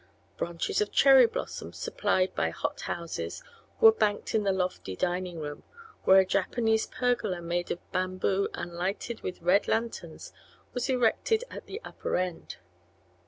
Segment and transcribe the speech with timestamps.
[0.35, 3.43] Branches of cherry blossoms, supplied by hot houses,
[3.79, 5.61] were banked in the lofty dining room,
[6.05, 10.33] where a Japanese pergola made of bamboo and lighted with red lanterns
[10.73, 12.57] was erected at the upper end.